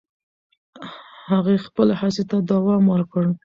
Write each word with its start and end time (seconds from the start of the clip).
هغې 1.31 1.55
خپل 1.65 1.87
هڅې 1.99 2.23
ته 2.29 2.37
دوام 2.51 2.83
ورکړ. 2.93 3.25